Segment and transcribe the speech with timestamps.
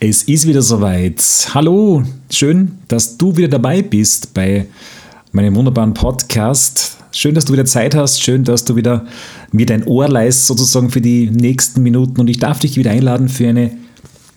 [0.00, 1.22] es ist wieder soweit.
[1.52, 4.66] Hallo, schön, dass du wieder dabei bist bei
[5.32, 6.96] meinem wunderbaren Podcast.
[7.12, 8.22] Schön, dass du wieder Zeit hast.
[8.22, 9.04] Schön, dass du wieder
[9.52, 12.18] mir dein Ohr leist, sozusagen für die nächsten Minuten.
[12.18, 13.72] Und ich darf dich wieder einladen für eine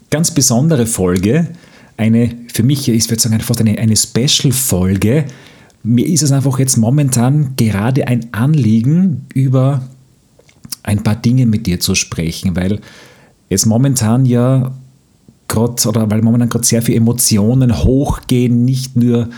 [0.09, 1.47] ganz besondere Folge.
[1.95, 5.25] Eine, für mich, ich würde sagen, fast eine, eine Special-Folge.
[5.81, 9.87] Mir ist es einfach jetzt momentan gerade ein Anliegen, über
[10.83, 12.81] ein paar Dinge mit dir zu sprechen, weil
[13.47, 14.73] es momentan ja
[15.53, 19.29] gerade, oder weil momentan gerade sehr viele Emotionen hochgehen, nicht nur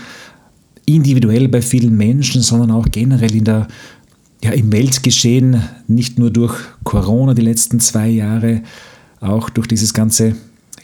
[0.86, 3.68] individuell bei vielen Menschen, sondern auch generell in der,
[4.42, 8.62] ja, im Weltgeschehen, nicht nur durch Corona die letzten zwei Jahre,
[9.20, 10.36] auch durch dieses ganze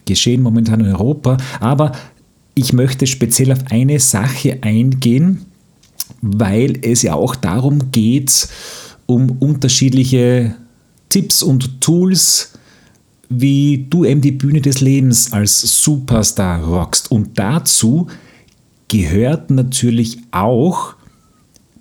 [0.05, 1.37] Geschehen momentan in Europa.
[1.61, 1.93] Aber
[2.55, 5.47] ich möchte speziell auf eine Sache eingehen,
[6.21, 8.49] weil es ja auch darum geht,
[9.07, 10.55] um unterschiedliche
[11.09, 12.52] Tipps und Tools,
[13.35, 17.11] wie du eben die Bühne des Lebens als Superstar rockst.
[17.11, 18.07] Und dazu
[18.89, 20.95] gehört natürlich auch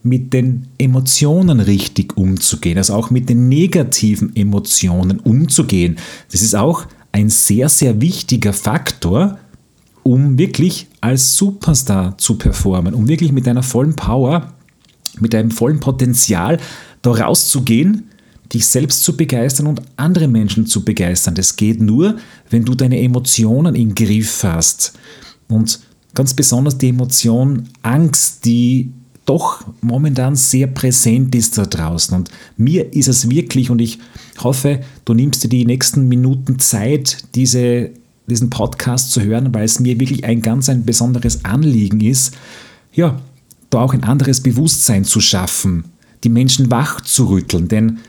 [0.03, 5.97] mit den Emotionen richtig umzugehen, also auch mit den negativen Emotionen umzugehen.
[6.31, 9.37] Das ist auch ein sehr, sehr wichtiger Faktor,
[10.03, 14.53] um wirklich als Superstar zu performen, um wirklich mit deiner vollen Power,
[15.19, 16.57] mit deinem vollen Potenzial
[17.01, 18.10] da rauszugehen
[18.53, 21.35] dich selbst zu begeistern und andere Menschen zu begeistern.
[21.35, 22.17] Das geht nur,
[22.49, 24.93] wenn du deine Emotionen im Griff hast.
[25.47, 25.79] Und
[26.13, 28.91] ganz besonders die Emotion Angst, die
[29.25, 32.15] doch momentan sehr präsent ist da draußen.
[32.15, 33.99] Und mir ist es wirklich, und ich
[34.39, 37.91] hoffe, du nimmst dir die nächsten Minuten Zeit, diese,
[38.27, 42.35] diesen Podcast zu hören, weil es mir wirklich ein ganz ein besonderes Anliegen ist,
[42.93, 43.21] ja,
[43.69, 45.85] da auch ein anderes Bewusstsein zu schaffen,
[46.23, 47.67] die Menschen wach zu rütteln.
[47.67, 47.99] Denn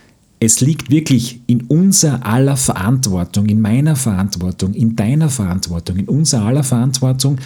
[0.45, 6.43] es liegt wirklich in unser aller Verantwortung, in meiner Verantwortung, in deiner Verantwortung, in unser
[6.43, 7.39] aller Verantwortung,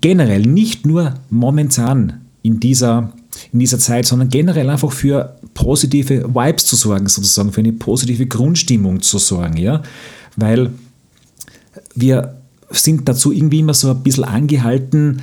[0.00, 3.12] generell nicht nur momentan in dieser,
[3.52, 8.24] in dieser Zeit, sondern generell einfach für positive Vibes zu sorgen, sozusagen, für eine positive
[8.24, 9.82] Grundstimmung zu sorgen, ja,
[10.36, 10.70] weil
[11.94, 12.34] wir
[12.70, 15.20] sind dazu irgendwie immer so ein bisschen angehalten,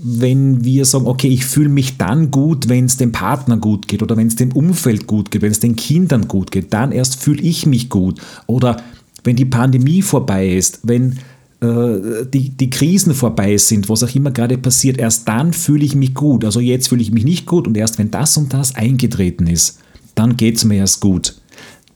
[0.00, 4.02] wenn wir sagen, okay, ich fühle mich dann gut, wenn es dem Partner gut geht
[4.02, 7.20] oder wenn es dem Umfeld gut geht, wenn es den Kindern gut geht, dann erst
[7.20, 8.20] fühle ich mich gut.
[8.46, 8.82] Oder
[9.24, 11.18] wenn die Pandemie vorbei ist, wenn
[11.60, 15.96] äh, die, die Krisen vorbei sind, was auch immer gerade passiert, erst dann fühle ich
[15.96, 16.44] mich gut.
[16.44, 19.80] Also jetzt fühle ich mich nicht gut und erst wenn das und das eingetreten ist,
[20.14, 21.34] dann geht es mir erst gut.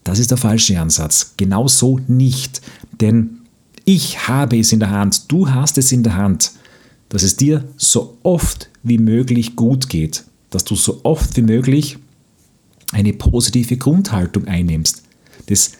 [0.02, 1.34] Das ist der falsche Ansatz.
[1.36, 2.60] Genau so nicht.
[3.00, 3.38] Denn
[3.84, 6.52] ich habe es in der Hand, du hast es in der Hand
[7.12, 11.98] dass es dir so oft wie möglich gut geht, dass du so oft wie möglich
[12.90, 15.02] eine positive Grundhaltung einnimmst.
[15.46, 15.72] Das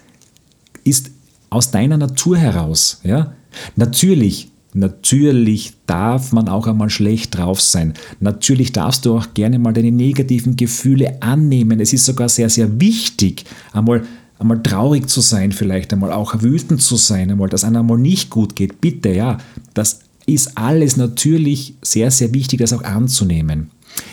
[0.84, 1.10] ist
[1.48, 3.00] aus deiner Natur heraus.
[3.03, 3.32] Ja?
[3.76, 7.94] Natürlich, natürlich darf man auch einmal schlecht drauf sein.
[8.21, 11.81] Natürlich darfst du auch gerne mal deine negativen Gefühle annehmen.
[11.81, 14.03] Es ist sogar sehr, sehr wichtig, einmal
[14.38, 18.28] einmal traurig zu sein, vielleicht einmal auch wütend zu sein, einmal, dass einem einmal nicht
[18.28, 18.81] gut geht.
[18.81, 19.38] Bitte, ja,
[19.72, 23.71] das ist alles natürlich sehr, sehr wichtig, das auch anzunehmen.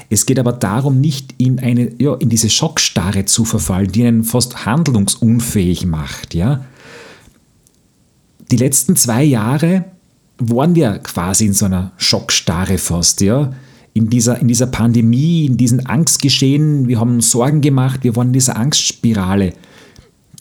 [0.10, 4.24] Es geht aber darum, nicht in, eine, ja, in diese Schockstarre zu verfallen, die einen
[4.24, 6.34] fast handlungsunfähig macht.
[6.34, 6.66] Ja?
[8.52, 9.86] Die letzten zwei Jahre
[10.40, 13.22] waren wir quasi in so einer Schockstarre fast.
[13.22, 13.54] Ja?
[13.94, 18.34] In, dieser, in dieser Pandemie, in diesen Angstgeschehen, wir haben Sorgen gemacht, wir waren in
[18.34, 19.54] dieser Angstspirale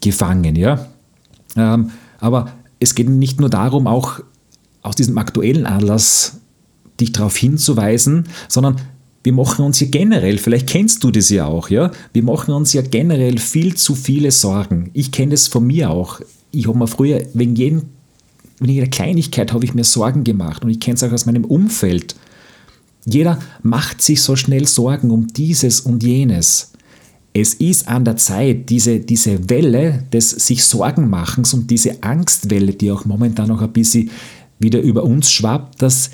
[0.01, 0.57] gefangen.
[0.57, 0.87] Ja?
[1.57, 4.21] Ähm, aber es geht nicht nur darum, auch
[4.83, 6.39] aus diesem aktuellen Anlass
[7.01, 8.77] dich darauf hinzuweisen, sondern
[9.25, 12.73] wir machen uns ja generell, vielleicht kennst du das ja auch, ja, wir machen uns
[12.73, 14.91] ja generell viel zu viele Sorgen.
[14.95, 16.21] Ich kenne das von mir auch.
[16.51, 17.83] Ich habe mir früher, wegen, jeden,
[18.61, 21.45] wegen jeder Kleinigkeit habe ich mir Sorgen gemacht und ich kenne es auch aus meinem
[21.45, 22.15] Umfeld.
[23.05, 26.73] Jeder macht sich so schnell Sorgen um dieses und jenes.
[27.33, 32.73] Es ist an der Zeit, diese, diese Welle des sich Sorgen machens und diese Angstwelle,
[32.73, 34.11] die auch momentan noch ein bisschen
[34.59, 36.11] wieder über uns schwappt, dass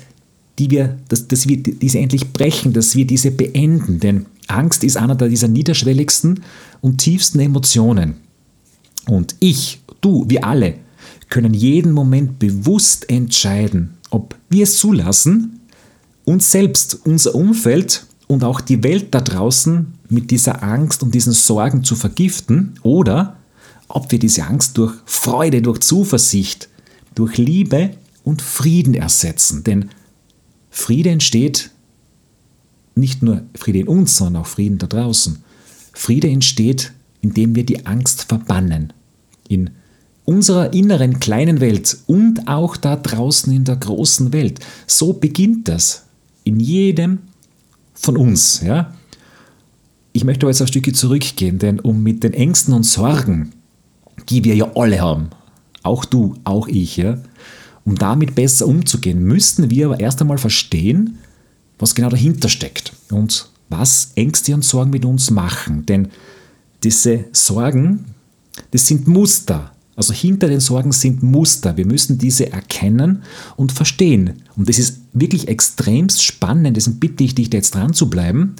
[0.59, 3.99] die wir, dass, dass wir diese endlich brechen, dass wir diese beenden.
[3.99, 6.41] Denn Angst ist einer dieser niederschwelligsten
[6.81, 8.15] und tiefsten Emotionen.
[9.07, 10.75] Und ich, du, wir alle
[11.29, 15.59] können jeden Moment bewusst entscheiden, ob wir es zulassen,
[16.23, 21.33] uns selbst, unser Umfeld und auch die Welt da draußen mit dieser Angst und diesen
[21.33, 23.37] Sorgen zu vergiften oder
[23.87, 26.69] ob wir diese Angst durch Freude, durch Zuversicht,
[27.13, 27.91] durch Liebe
[28.25, 29.63] und Frieden ersetzen.
[29.63, 29.91] Denn
[30.69, 31.71] Friede entsteht
[32.95, 35.43] nicht nur Friede in uns, sondern auch Frieden da draußen.
[35.93, 36.91] Friede entsteht,
[37.21, 38.93] indem wir die Angst verbannen.
[39.47, 39.69] In
[40.23, 44.59] unserer inneren kleinen Welt und auch da draußen in der großen Welt.
[44.87, 46.05] So beginnt das.
[46.43, 47.19] In jedem
[47.93, 48.61] von uns.
[48.61, 48.93] Ja?
[50.13, 53.51] Ich möchte aber jetzt ein Stückchen zurückgehen, denn um mit den Ängsten und Sorgen,
[54.29, 55.29] die wir ja alle haben,
[55.83, 57.17] auch du, auch ich, ja,
[57.85, 61.19] um damit besser umzugehen, müssten wir aber erst einmal verstehen,
[61.79, 65.85] was genau dahinter steckt und was Ängste und Sorgen mit uns machen.
[65.85, 66.09] Denn
[66.83, 68.05] diese Sorgen,
[68.71, 69.71] das sind Muster.
[69.95, 71.77] Also hinter den Sorgen sind Muster.
[71.77, 73.23] Wir müssen diese erkennen
[73.55, 74.41] und verstehen.
[74.57, 76.75] Und das ist wirklich extremst spannend.
[76.75, 78.55] Deswegen bitte ich dich, da jetzt dran zu bleiben,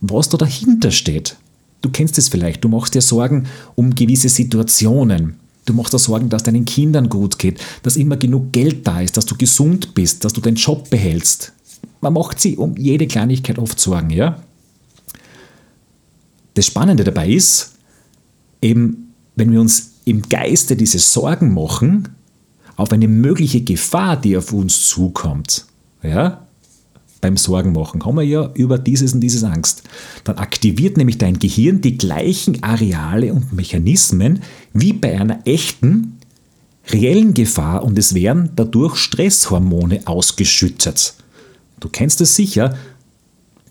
[0.00, 1.36] was da dahinter steht.
[1.82, 2.64] Du kennst es vielleicht.
[2.64, 5.36] Du machst dir Sorgen um gewisse Situationen.
[5.66, 9.16] Du machst dir Sorgen, dass deinen Kindern gut geht, dass immer genug Geld da ist,
[9.16, 11.52] dass du gesund bist, dass du deinen Job behältst.
[12.00, 14.42] Man macht sich um jede Kleinigkeit oft Sorgen, ja?
[16.54, 17.72] Das Spannende dabei ist,
[18.62, 22.08] eben, wenn wir uns im Geiste diese Sorgen machen
[22.76, 25.66] auf eine mögliche Gefahr, die auf uns zukommt,
[26.02, 26.45] ja,
[27.20, 29.82] beim Sorgen machen, haben wir ja über dieses und dieses Angst.
[30.24, 34.42] Dann aktiviert nämlich dein Gehirn die gleichen Areale und Mechanismen
[34.72, 36.18] wie bei einer echten,
[36.90, 41.14] reellen Gefahr und es werden dadurch Stresshormone ausgeschüttet.
[41.80, 42.76] Du kennst es sicher,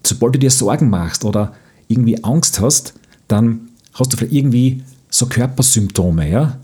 [0.04, 1.54] sobald du dir Sorgen machst oder
[1.88, 2.94] irgendwie Angst hast,
[3.28, 6.60] dann hast du vielleicht irgendwie so Körpersymptome, ja?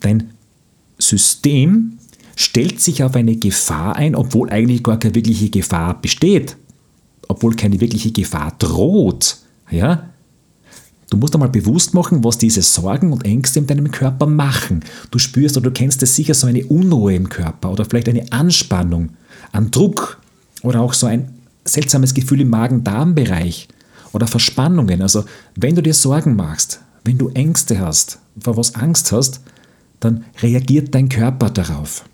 [0.00, 0.30] Dein
[0.98, 1.98] System
[2.40, 6.56] stellt sich auf eine Gefahr ein, obwohl eigentlich gar keine wirkliche Gefahr besteht,
[7.28, 9.36] obwohl keine wirkliche Gefahr droht,
[9.70, 10.10] ja?
[11.10, 14.84] Du musst einmal bewusst machen, was diese Sorgen und Ängste in deinem Körper machen.
[15.10, 18.30] Du spürst oder du kennst es sicher so eine Unruhe im Körper oder vielleicht eine
[18.30, 19.10] Anspannung,
[19.50, 20.20] ein Druck
[20.62, 21.34] oder auch so ein
[21.64, 23.66] seltsames Gefühl im Magen-Darm-Bereich
[24.12, 25.02] oder Verspannungen.
[25.02, 25.24] Also
[25.56, 29.40] wenn du dir Sorgen machst, wenn du Ängste hast, vor was Angst hast,
[29.98, 32.04] dann reagiert dein Körper darauf.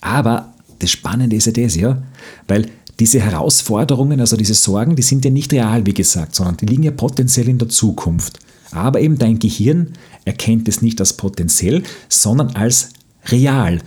[0.00, 2.02] Aber das Spannende ist ja das, ja,
[2.48, 6.66] weil diese Herausforderungen, also diese Sorgen, die sind ja nicht real, wie gesagt, sondern die
[6.66, 8.38] liegen ja potenziell in der Zukunft.
[8.72, 9.92] Aber eben dein Gehirn
[10.24, 12.90] erkennt es nicht als potenziell, sondern als
[13.26, 13.80] real.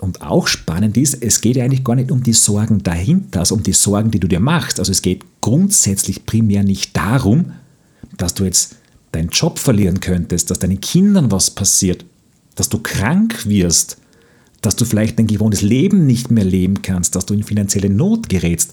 [0.00, 3.54] Und auch spannend ist, es geht ja eigentlich gar nicht um die Sorgen dahinter, also
[3.54, 4.78] um die Sorgen, die du dir machst.
[4.78, 7.52] Also es geht grundsätzlich primär nicht darum,
[8.16, 8.76] dass du jetzt
[9.12, 12.04] deinen Job verlieren könntest, dass deinen Kindern was passiert,
[12.56, 13.98] dass du krank wirst,
[14.64, 18.28] dass du vielleicht dein gewohntes Leben nicht mehr leben kannst, dass du in finanzielle Not
[18.28, 18.72] gerätst.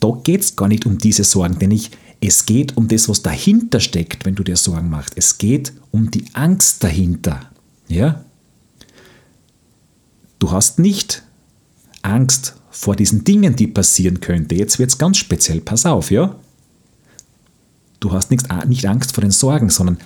[0.00, 1.90] Da geht es gar nicht um diese Sorgen, denn ich,
[2.20, 5.14] es geht um das, was dahinter steckt, wenn du dir Sorgen machst.
[5.16, 7.50] Es geht um die Angst dahinter.
[7.88, 8.24] Ja?
[10.38, 11.22] Du hast nicht
[12.02, 14.56] Angst vor diesen Dingen, die passieren könnten.
[14.56, 15.60] Jetzt wird es ganz speziell.
[15.60, 16.34] Pass auf, ja?
[18.00, 19.98] Du hast nicht, nicht Angst vor den Sorgen, sondern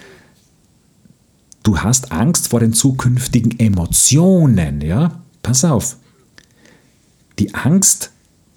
[1.66, 4.80] du hast Angst vor den zukünftigen Emotionen.
[4.80, 5.20] Ja?
[5.42, 5.96] Pass auf.
[7.40, 8.10] Die Angst,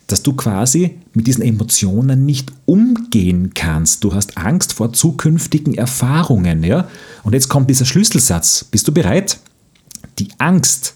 [0.08, 4.04] dass du quasi mit diesen Emotionen nicht umgehen kannst.
[4.04, 6.64] Du hast Angst vor zukünftigen Erfahrungen.
[6.64, 6.88] Ja?
[7.24, 8.64] Und jetzt kommt dieser Schlüsselsatz.
[8.66, 9.40] Bist du bereit?
[10.20, 10.94] Die Angst,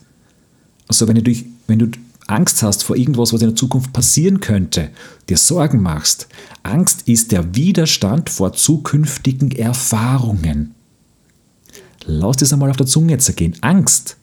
[0.87, 1.87] also wenn du, durch, wenn du
[2.27, 4.91] Angst hast vor irgendwas, was in der Zukunft passieren könnte,
[5.29, 6.27] dir Sorgen machst.
[6.61, 10.72] Angst ist der Widerstand vor zukünftigen Erfahrungen.
[12.05, 13.55] Lass das einmal auf der Zunge zergehen.
[13.61, 14.17] Angst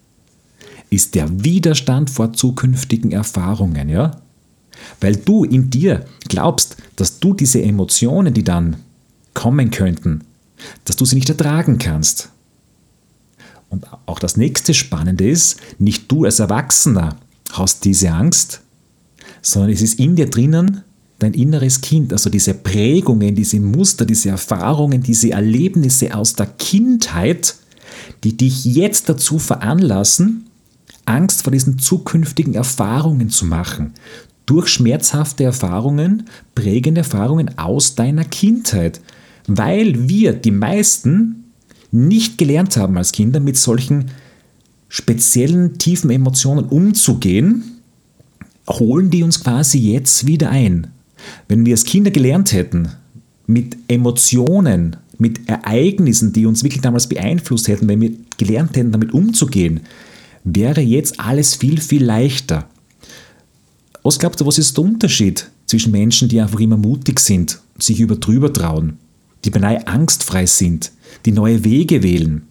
[0.91, 4.21] ist der Widerstand vor zukünftigen Erfahrungen, ja?
[5.01, 8.77] Weil du in dir glaubst, dass du diese Emotionen, die dann
[9.35, 10.25] kommen könnten,
[10.85, 12.31] dass du sie nicht ertragen kannst.
[13.69, 17.17] Und auch das nächste Spannende ist, nicht du als Erwachsener
[17.53, 18.63] hast diese Angst,
[19.43, 20.83] sondern es ist in dir drinnen
[21.21, 27.55] dein inneres Kind, also diese Prägungen, diese Muster, diese Erfahrungen, diese Erlebnisse aus der Kindheit,
[28.25, 30.47] die dich jetzt dazu veranlassen,
[31.07, 33.93] Angst vor diesen zukünftigen Erfahrungen zu machen.
[34.47, 39.01] Durch schmerzhafte Erfahrungen, prägende Erfahrungen aus deiner Kindheit.
[39.47, 41.45] Weil wir, die meisten,
[41.93, 44.11] nicht gelernt haben als Kinder mit solchen
[44.89, 47.81] speziellen tiefen Emotionen umzugehen,
[48.69, 50.89] holen die uns quasi jetzt wieder ein.
[51.49, 52.91] Wenn wir als Kinder gelernt hätten,
[53.47, 59.13] mit Emotionen, mit Ereignissen, die uns wirklich damals beeinflusst hätten, wenn wir gelernt hätten, damit
[59.13, 59.81] umzugehen,
[60.45, 62.69] wäre jetzt alles viel, viel leichter.
[64.03, 68.01] Was glaubst du, was ist der Unterschied zwischen Menschen, die einfach immer mutig sind, sich
[68.01, 68.97] über drüber trauen,
[69.45, 70.93] die beinahe angstfrei sind,
[71.27, 72.43] die neue Wege wählen?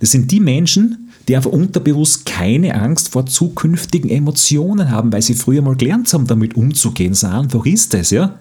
[0.00, 5.34] Das sind die Menschen, die einfach unterbewusst keine Angst vor zukünftigen Emotionen haben, weil sie
[5.34, 7.14] früher mal gelernt haben, damit umzugehen.
[7.14, 8.38] So einfach ist es, ja?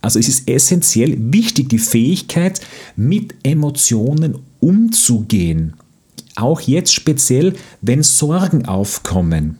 [0.00, 2.60] Also es ist essentiell wichtig, die Fähigkeit,
[2.96, 5.74] mit Emotionen umzugehen.
[6.34, 9.58] Auch jetzt speziell, wenn Sorgen aufkommen.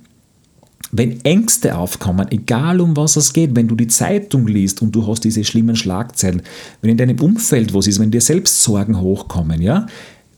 [0.91, 5.07] Wenn Ängste aufkommen, egal um was es geht, wenn du die Zeitung liest und du
[5.07, 6.43] hast diese schlimmen Schlagzeilen,
[6.81, 9.87] wenn in deinem Umfeld was ist, wenn dir selbst Sorgen hochkommen, ja,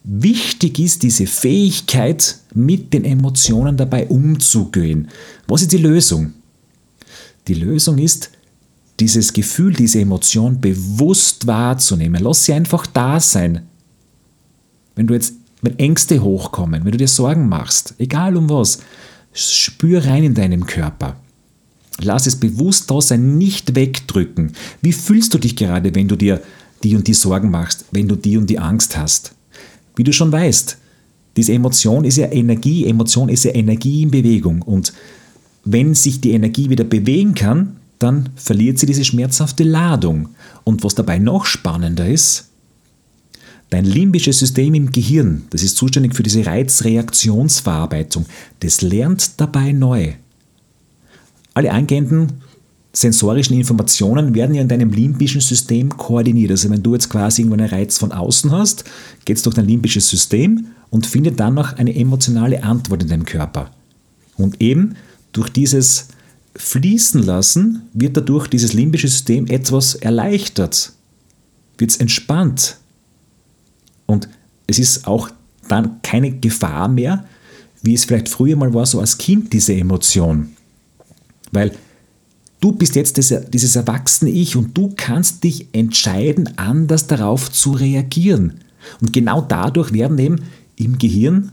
[0.07, 5.09] Wichtig ist diese Fähigkeit, mit den Emotionen dabei umzugehen.
[5.49, 6.35] Was ist die Lösung?
[7.49, 8.31] Die Lösung ist,
[9.01, 12.23] dieses Gefühl, diese Emotion bewusst wahrzunehmen.
[12.23, 13.63] Lass sie einfach da sein.
[14.95, 18.81] Wenn du jetzt mit Ängste hochkommen, wenn du dir Sorgen machst, egal um was,
[19.33, 21.17] spür rein in deinem Körper.
[22.01, 24.53] Lass es bewusst da sein, nicht wegdrücken.
[24.83, 26.41] Wie fühlst du dich gerade, wenn du dir
[26.83, 29.35] die und die Sorgen machst, wenn du die und die Angst hast?
[29.97, 30.77] Wie du schon weißt,
[31.37, 34.63] diese Emotion ist ja Energie, Emotion ist ja Energie in Bewegung.
[34.63, 34.93] Und
[35.65, 40.31] wenn sich die Energie wieder bewegen kann, dann verliert sie diese schmerzhafte Ladung.
[40.65, 42.51] Und was dabei noch spannender ist,
[43.71, 48.27] dein limbisches System im Gehirn, das ist zuständig für diese Reizreaktionsverarbeitung,
[48.61, 50.13] das lernt dabei neu.
[51.55, 52.33] Alle angehenden
[52.93, 56.53] sensorischen Informationen werden ja in deinem limbischen System koordiniert.
[56.53, 58.85] Also wenn du jetzt quasi irgendwo einen Reiz von außen hast,
[59.25, 63.25] geht es durch dein limbisches System und findet dann noch eine emotionale Antwort in deinem
[63.25, 63.71] Körper.
[64.37, 64.95] Und eben
[65.33, 66.09] durch dieses
[66.57, 70.93] Fließen lassen wird dadurch dieses limbische System etwas erleichtert,
[71.79, 72.79] wird es entspannt.
[74.07, 74.29] Und
[74.67, 75.31] es ist auch
[75.69, 77.27] dann keine Gefahr mehr,
[77.83, 80.51] wie es vielleicht früher mal war, so als Kind diese Emotion.
[81.51, 81.73] Weil
[82.65, 88.55] Du bist jetzt dieses erwachsene Ich und du kannst dich entscheiden, anders darauf zu reagieren.
[89.03, 90.37] Und genau dadurch werden eben
[90.77, 91.53] im Gehirn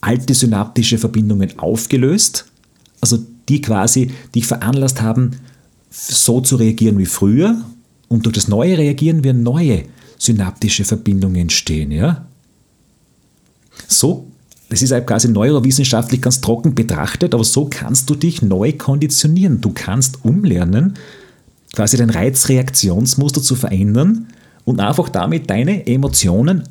[0.00, 2.46] alte synaptische Verbindungen aufgelöst,
[3.02, 3.18] also
[3.52, 5.32] die quasi dich veranlasst haben,
[5.90, 7.60] so zu reagieren wie früher.
[8.08, 9.84] Und durch das neue Reagieren werden neue
[10.18, 11.90] synaptische Verbindungen entstehen.
[11.90, 12.26] Ja?
[13.88, 14.26] So
[14.72, 19.60] das ist halt quasi neurowissenschaftlich ganz trocken betrachtet, aber so kannst du dich neu konditionieren.
[19.60, 20.94] Du kannst umlernen,
[21.74, 24.28] quasi dein Reizreaktionsmuster zu verändern
[24.64, 26.62] und einfach damit deine Emotionen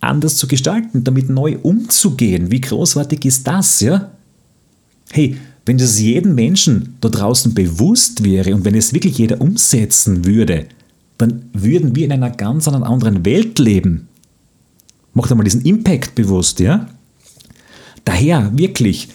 [0.00, 2.50] anders zu gestalten, damit neu umzugehen.
[2.50, 4.12] Wie großartig ist das, ja?
[5.10, 10.24] Hey, wenn das jedem Menschen da draußen bewusst wäre und wenn es wirklich jeder umsetzen
[10.24, 10.66] würde,
[11.18, 14.08] dann würden wir in einer ganz anderen Welt leben.
[15.14, 16.88] Macht einmal diesen Impact bewusst, ja?
[18.04, 19.08] Daher wirklich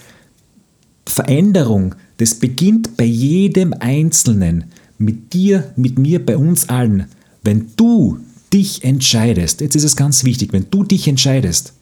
[1.05, 4.65] Veränderung, das beginnt bei jedem Einzelnen,
[4.97, 7.05] mit dir, mit mir, bei uns allen.
[7.43, 8.19] Wenn du
[8.53, 11.73] dich entscheidest, jetzt ist es ganz wichtig, wenn du dich entscheidest,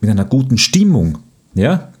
[0.00, 1.18] mit einer guten Stimmung,
[1.54, 1.91] ja,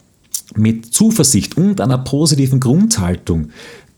[0.56, 3.48] mit Zuversicht und einer positiven Grundhaltung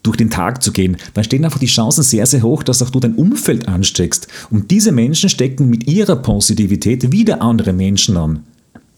[0.03, 2.91] durch den Tag zu gehen, dann stehen einfach die Chancen sehr, sehr hoch, dass auch
[2.91, 4.29] du dein Umfeld ansteckst.
[4.51, 8.45] Und diese Menschen stecken mit ihrer Positivität wieder andere Menschen an.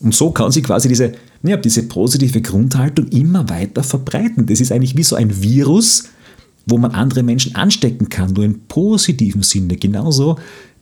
[0.01, 4.47] Und so kann sich quasi diese, ja, diese positive Grundhaltung immer weiter verbreiten.
[4.47, 6.09] Das ist eigentlich wie so ein Virus,
[6.67, 9.77] wo man andere Menschen anstecken kann, nur im positiven Sinne.
[9.77, 10.37] Genauso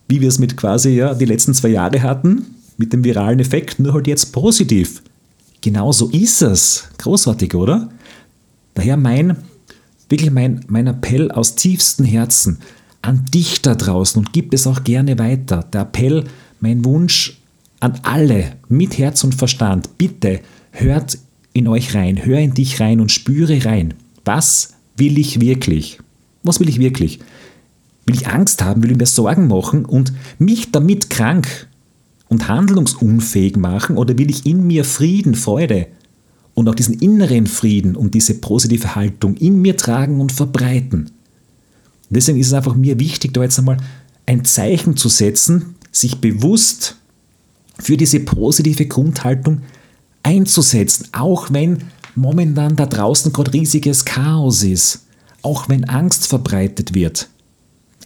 [0.09, 3.79] wie wir es mit quasi ja, die letzten zwei Jahre hatten, mit dem viralen Effekt,
[3.79, 5.03] nur halt jetzt positiv.
[5.65, 6.85] Genauso ist es.
[6.99, 7.89] Großartig, oder?
[8.75, 9.39] Daher mein,
[10.11, 12.59] wirklich mein, mein Appell aus tiefstem Herzen
[13.01, 15.65] an dich da draußen und gib es auch gerne weiter.
[15.73, 16.25] Der Appell,
[16.61, 17.41] mein Wunsch
[17.81, 20.41] an alle mit Herz und Verstand, bitte
[20.71, 21.17] hört
[21.55, 23.95] in euch rein, hör in dich rein und spüre rein.
[24.27, 25.99] Was will ich wirklich?
[26.43, 27.21] Was will ich wirklich?
[28.05, 31.69] Will ich Angst haben, will ich mir Sorgen machen und mich damit krank
[32.35, 35.87] und handlungsunfähig machen oder will ich in mir Frieden, Freude
[36.55, 41.11] und auch diesen inneren Frieden und diese positive Haltung in mir tragen und verbreiten?
[42.11, 43.77] Deswegen ist es einfach mir wichtig, da jetzt einmal
[44.27, 46.97] ein Zeichen zu setzen, sich bewusst
[47.79, 49.63] für diese positive Grundhaltung
[50.23, 51.85] einzusetzen, auch wenn
[52.17, 55.07] momentan da draußen gerade riesiges Chaos ist,
[55.43, 57.29] auch wenn Angst verbreitet wird,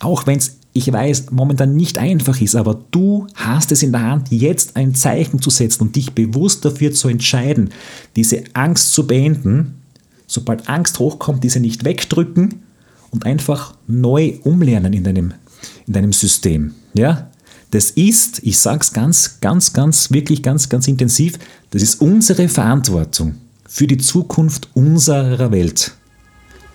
[0.00, 4.02] auch wenn es, ich weiß, momentan nicht einfach ist, aber du hast es in der
[4.02, 7.70] Hand, jetzt ein Zeichen zu setzen und dich bewusst dafür zu entscheiden,
[8.16, 9.82] diese Angst zu beenden,
[10.26, 12.62] sobald Angst hochkommt, diese nicht wegdrücken
[13.10, 15.34] und einfach neu umlernen in deinem,
[15.86, 16.74] in deinem System.
[16.94, 17.30] Ja?
[17.70, 21.38] Das ist, ich sage es ganz, ganz, ganz, wirklich ganz, ganz intensiv,
[21.70, 23.34] das ist unsere Verantwortung
[23.66, 25.92] für die Zukunft unserer Welt.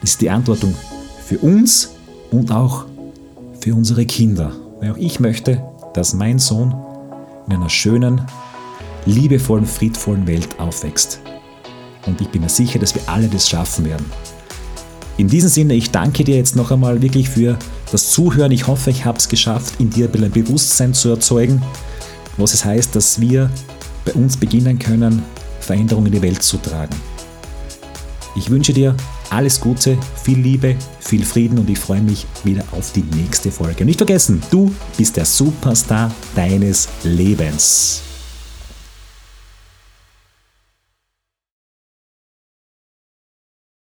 [0.01, 0.75] Das ist die Verantwortung
[1.25, 1.89] für uns
[2.31, 2.85] und auch
[3.63, 4.51] für unsere Kinder.
[4.81, 6.75] Weil auch ich möchte, dass mein Sohn
[7.47, 8.19] in einer schönen,
[9.05, 11.21] liebevollen, friedvollen Welt aufwächst.
[12.05, 14.05] Und ich bin mir sicher, dass wir alle das schaffen werden.
[15.15, 17.57] In diesem Sinne, ich danke dir jetzt noch einmal wirklich für
[17.89, 18.51] das Zuhören.
[18.51, 21.61] Ich hoffe, ich habe es geschafft, in dir ein Bewusstsein zu erzeugen,
[22.35, 23.49] was es heißt, dass wir
[24.03, 25.23] bei uns beginnen können,
[25.61, 26.95] Veränderungen in die Welt zu tragen.
[28.35, 28.93] Ich wünsche dir
[29.33, 33.83] alles Gute, viel Liebe, viel Frieden und ich freue mich wieder auf die nächste Folge.
[33.83, 38.12] Nicht vergessen, du bist der Superstar deines Lebens.